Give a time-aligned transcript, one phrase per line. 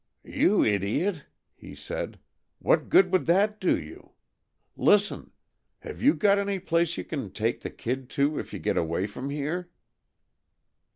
[0.25, 2.17] "You idiot!" he said.
[2.57, 4.13] "What good would that do you?
[4.75, 5.29] Listen
[5.81, 9.05] have you got any place you can take the kid to if you get away
[9.05, 9.69] from here?"